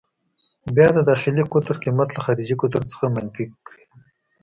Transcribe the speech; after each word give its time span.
بیا 0.75 0.87
د 0.93 0.99
داخلي 1.09 1.43
قطر 1.51 1.75
قېمت 1.83 2.09
له 2.13 2.19
خارجي 2.25 2.55
قطر 2.61 2.81
څخه 2.91 3.05
منفي 3.15 3.45
کړئ. 3.67 3.83